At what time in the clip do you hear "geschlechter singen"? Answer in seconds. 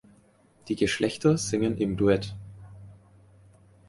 0.75-1.77